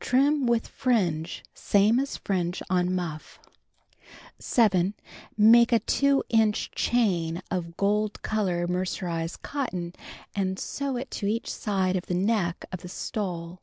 Trim 0.00 0.46
with 0.48 0.66
fringe 0.66 1.44
same 1.54 2.00
as 2.00 2.16
fringe 2.16 2.60
on 2.68 2.92
muff. 2.92 3.38
7. 4.36 4.94
Make 5.36 5.70
a 5.70 5.78
2 5.78 6.24
inch 6.28 6.72
chain 6.72 7.40
of 7.52 7.76
gold 7.76 8.20
color 8.20 8.66
mercerized 8.66 9.42
cotton 9.42 9.92
and 10.34 10.58
sew 10.58 10.96
it 10.96 11.12
to 11.12 11.28
each 11.28 11.48
side 11.52 11.94
of 11.94 12.06
the 12.06 12.14
neck 12.14 12.64
of 12.72 12.80
the 12.80 12.88
stole. 12.88 13.60